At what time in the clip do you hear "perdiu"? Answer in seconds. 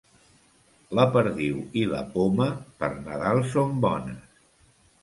1.17-1.59